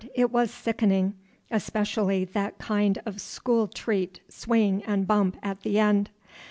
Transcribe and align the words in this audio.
it 0.15 0.31
was 0.31 0.49
sickening, 0.49 1.13
especially 1.51 2.25
that 2.25 2.57
kind 2.57 2.97
of 3.05 3.21
school 3.21 3.67
treat 3.67 4.19
swing 4.27 4.83
and 4.85 5.05
bump 5.05 5.37
at 5.43 5.61
the 5.61 5.77
end. 5.77 6.09